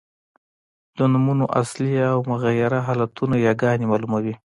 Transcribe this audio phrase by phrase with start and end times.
[0.97, 4.35] د نومونو اصلي او مغیره حالتونه یاګاني مالوموي.